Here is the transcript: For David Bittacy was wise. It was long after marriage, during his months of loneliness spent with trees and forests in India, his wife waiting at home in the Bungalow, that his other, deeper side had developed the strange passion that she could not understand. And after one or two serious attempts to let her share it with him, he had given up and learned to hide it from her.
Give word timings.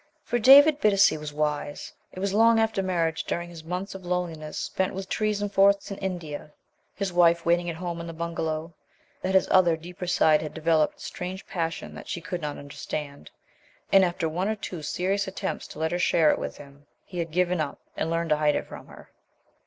For 0.23 0.39
David 0.39 0.81
Bittacy 0.81 1.15
was 1.19 1.31
wise. 1.31 1.93
It 2.11 2.17
was 2.17 2.33
long 2.33 2.59
after 2.59 2.81
marriage, 2.81 3.23
during 3.25 3.51
his 3.51 3.63
months 3.63 3.93
of 3.93 4.03
loneliness 4.03 4.57
spent 4.57 4.95
with 4.95 5.07
trees 5.07 5.43
and 5.43 5.53
forests 5.53 5.91
in 5.91 5.99
India, 5.99 6.53
his 6.95 7.13
wife 7.13 7.45
waiting 7.45 7.69
at 7.69 7.75
home 7.75 8.01
in 8.01 8.07
the 8.07 8.11
Bungalow, 8.13 8.73
that 9.21 9.35
his 9.35 9.47
other, 9.51 9.77
deeper 9.77 10.07
side 10.07 10.41
had 10.41 10.55
developed 10.55 10.95
the 10.95 11.01
strange 11.03 11.45
passion 11.45 11.93
that 11.93 12.07
she 12.07 12.19
could 12.19 12.41
not 12.41 12.57
understand. 12.57 13.29
And 13.91 14.03
after 14.03 14.27
one 14.27 14.49
or 14.49 14.55
two 14.55 14.81
serious 14.81 15.27
attempts 15.27 15.67
to 15.67 15.77
let 15.77 15.91
her 15.91 15.99
share 15.99 16.31
it 16.31 16.39
with 16.39 16.57
him, 16.57 16.87
he 17.05 17.19
had 17.19 17.29
given 17.29 17.61
up 17.61 17.79
and 17.95 18.09
learned 18.09 18.31
to 18.31 18.37
hide 18.37 18.55
it 18.55 18.65
from 18.65 18.87
her. 18.87 19.11